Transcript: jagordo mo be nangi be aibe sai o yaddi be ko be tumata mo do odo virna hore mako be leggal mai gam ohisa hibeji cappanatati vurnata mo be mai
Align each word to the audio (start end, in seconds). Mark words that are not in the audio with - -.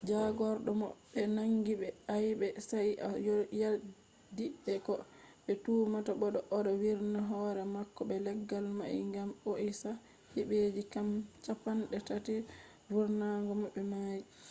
jagordo 0.09 0.69
mo 0.81 0.87
be 1.11 1.21
nangi 1.35 1.73
be 1.81 1.87
aibe 2.15 2.47
sai 2.69 2.89
o 3.07 3.09
yaddi 3.61 4.45
be 4.63 4.73
ko 4.85 4.93
be 5.45 5.53
tumata 5.63 6.11
mo 6.19 6.27
do 6.35 6.39
odo 6.57 6.71
virna 6.81 7.19
hore 7.29 7.63
mako 7.75 8.01
be 8.09 8.15
leggal 8.27 8.65
mai 8.79 8.99
gam 9.13 9.29
ohisa 9.49 9.91
hibeji 10.33 10.81
cappanatati 11.43 12.35
vurnata 12.93 13.51
mo 13.59 13.67
be 13.73 13.81
mai 13.91 14.21